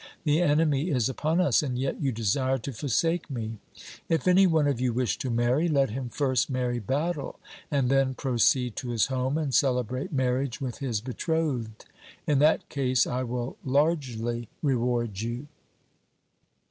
The 0.23 0.41
enemy 0.41 0.89
is 0.89 1.09
upon 1.09 1.39
us, 1.39 1.61
and 1.61 1.77
yet 1.77 2.01
you 2.01 2.11
desire 2.11 2.57
to 2.57 2.73
forsake 2.73 3.29
me. 3.29 3.59
If 4.09 4.27
any 4.27 4.47
one 4.47 4.67
of 4.67 4.81
you 4.81 4.93
wish 4.93 5.19
to 5.19 5.29
marry, 5.29 5.67
let 5.69 5.91
him 5.91 6.09
first 6.09 6.49
marry 6.49 6.79
battle, 6.79 7.39
and 7.69 7.87
then 7.87 8.15
proceed 8.15 8.75
to 8.77 8.89
his 8.89 9.05
home 9.05 9.37
and 9.37 9.53
celebrate 9.53 10.11
marriage 10.11 10.59
with 10.59 10.79
his 10.79 11.01
betrothed. 11.01 11.85
In 12.25 12.39
that 12.39 12.67
case 12.67 13.05
I 13.05 13.21
will 13.21 13.57
largely 13.63 14.49
reward 14.63 15.21
you.' 15.21 15.45